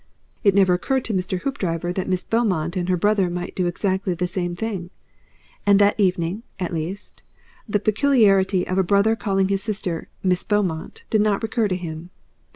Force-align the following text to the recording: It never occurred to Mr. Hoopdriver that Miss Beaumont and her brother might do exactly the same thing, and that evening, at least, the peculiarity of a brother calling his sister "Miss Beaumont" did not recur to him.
It 0.43 0.55
never 0.55 0.73
occurred 0.73 1.05
to 1.05 1.13
Mr. 1.13 1.41
Hoopdriver 1.41 1.93
that 1.93 2.09
Miss 2.09 2.23
Beaumont 2.23 2.75
and 2.75 2.89
her 2.89 2.97
brother 2.97 3.29
might 3.29 3.55
do 3.55 3.67
exactly 3.67 4.15
the 4.15 4.27
same 4.27 4.55
thing, 4.55 4.89
and 5.63 5.77
that 5.77 5.99
evening, 5.99 6.41
at 6.59 6.73
least, 6.73 7.21
the 7.69 7.79
peculiarity 7.79 8.65
of 8.65 8.79
a 8.79 8.83
brother 8.83 9.15
calling 9.15 9.49
his 9.49 9.61
sister 9.61 10.09
"Miss 10.23 10.43
Beaumont" 10.43 11.03
did 11.11 11.21
not 11.21 11.43
recur 11.43 11.67
to 11.67 11.75
him. 11.75 12.09